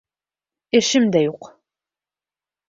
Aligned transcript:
Эшем 0.79 1.05
дә 1.17 1.21
юҡ. 1.27 1.51